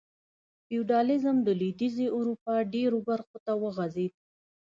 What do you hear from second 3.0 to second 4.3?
برخو ته وغځېد.